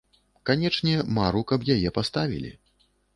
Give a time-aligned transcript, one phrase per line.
[0.49, 2.51] Канечне, мару, каб яе паставілі.